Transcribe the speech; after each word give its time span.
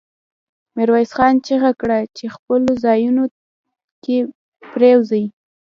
ميرويس 0.75 1.11
خان 1.17 1.35
چيغه 1.45 1.71
کړه! 1.81 1.97
په 2.17 2.27
خپلو 2.35 2.71
ځايونو 2.83 3.23
کې 4.03 4.17
پرېوځي. 4.71 5.25